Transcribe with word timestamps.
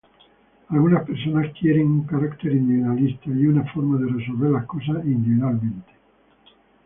Algunas 0.69 1.03
personas 1.05 1.53
quieren 1.59 1.85
un 1.91 2.03
carácter 2.07 2.53
individualista 2.53 3.27
y 3.29 3.45
una 3.45 3.71
forma 3.71 3.99
de 3.99 4.07
resolver 4.11 4.49
las 4.49 4.65
cosas 4.65 5.05
individualmente. 5.05 5.91